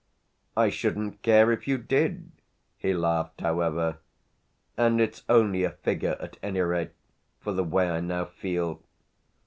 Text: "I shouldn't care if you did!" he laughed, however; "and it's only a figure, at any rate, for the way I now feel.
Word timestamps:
"I 0.57 0.71
shouldn't 0.71 1.21
care 1.21 1.51
if 1.51 1.67
you 1.67 1.77
did!" 1.77 2.31
he 2.75 2.91
laughed, 2.91 3.41
however; 3.41 3.97
"and 4.75 4.99
it's 4.99 5.21
only 5.29 5.63
a 5.63 5.69
figure, 5.69 6.17
at 6.19 6.37
any 6.41 6.61
rate, 6.61 6.93
for 7.39 7.51
the 7.53 7.63
way 7.63 7.87
I 7.87 7.99
now 7.99 8.25
feel. 8.25 8.81